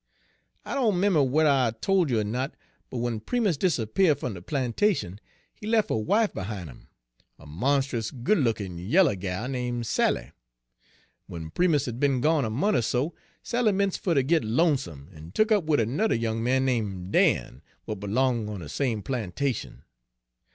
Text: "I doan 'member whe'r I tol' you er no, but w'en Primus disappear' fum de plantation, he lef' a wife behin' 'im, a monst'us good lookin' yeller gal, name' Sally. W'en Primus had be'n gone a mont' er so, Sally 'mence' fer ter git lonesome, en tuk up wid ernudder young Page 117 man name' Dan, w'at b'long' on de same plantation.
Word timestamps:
"I 0.65 0.73
doan 0.73 0.99
'member 0.99 1.19
whe'r 1.23 1.45
I 1.45 1.73
tol' 1.79 2.09
you 2.09 2.17
er 2.19 2.23
no, 2.23 2.49
but 2.89 2.97
w'en 2.97 3.19
Primus 3.19 3.55
disappear' 3.55 4.15
fum 4.15 4.33
de 4.33 4.41
plantation, 4.41 5.19
he 5.53 5.67
lef' 5.67 5.91
a 5.91 5.95
wife 5.95 6.33
behin' 6.33 6.69
'im, 6.69 6.87
a 7.37 7.45
monst'us 7.45 8.09
good 8.09 8.39
lookin' 8.39 8.79
yeller 8.79 9.13
gal, 9.15 9.47
name' 9.47 9.83
Sally. 9.83 10.31
W'en 11.29 11.51
Primus 11.51 11.85
had 11.85 11.99
be'n 11.99 12.19
gone 12.19 12.45
a 12.45 12.49
mont' 12.49 12.77
er 12.77 12.81
so, 12.81 13.13
Sally 13.43 13.71
'mence' 13.73 13.97
fer 13.97 14.15
ter 14.15 14.23
git 14.23 14.43
lonesome, 14.43 15.11
en 15.13 15.31
tuk 15.33 15.51
up 15.51 15.65
wid 15.65 15.79
ernudder 15.79 16.19
young 16.19 16.43
Page 16.43 16.61
117 16.61 16.65
man 16.65 16.65
name' 16.65 17.11
Dan, 17.11 17.61
w'at 17.87 17.99
b'long' 17.99 18.49
on 18.49 18.61
de 18.61 18.69
same 18.69 19.03
plantation. 19.03 19.83